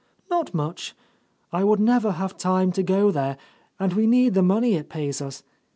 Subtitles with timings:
[0.31, 0.95] "Not much.
[1.53, 3.37] I would never have time to go there,
[3.79, 5.43] and we need the money it pays us.